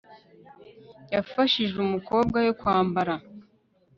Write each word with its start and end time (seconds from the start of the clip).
yafashije 1.13 1.75
umukobwa 1.85 2.37
we 2.43 2.51
kwambara 2.59 3.13